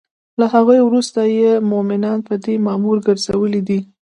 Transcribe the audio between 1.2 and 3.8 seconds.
یی مومنان په دی مامور ګرځولی دی